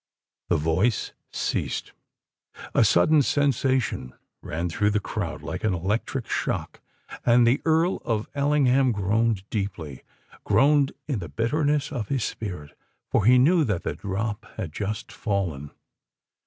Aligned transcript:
_"The 0.49 0.57
voice 0.57 1.13
ceased: 1.31 1.93
a 2.73 2.83
sudden 2.83 3.21
sensation 3.21 4.15
ran 4.41 4.67
through 4.67 4.89
the 4.89 4.99
crowd 4.99 5.43
like 5.43 5.63
an 5.63 5.75
electric 5.75 6.27
shock;—and 6.27 7.45
the 7.45 7.61
Earl 7.65 7.97
of 8.03 8.27
Ellingham 8.33 8.93
groaned 8.93 9.47
deeply—groaned 9.51 10.93
in 11.07 11.19
the 11.19 11.29
bitterness 11.29 11.91
of 11.91 12.07
his 12.07 12.23
spirit,—for 12.23 13.25
he 13.25 13.37
knew 13.37 13.63
that 13.63 13.83
the 13.83 13.93
drop 13.93 14.47
had 14.57 14.73
just 14.73 15.11
fallen! 15.11 15.69